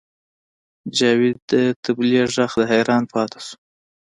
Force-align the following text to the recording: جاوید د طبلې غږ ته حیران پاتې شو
جاوید 0.97 1.37
د 1.51 1.53
طبلې 1.83 2.21
غږ 2.33 2.51
ته 2.57 2.63
حیران 2.71 3.03
پاتې 3.13 3.39
شو 3.45 3.55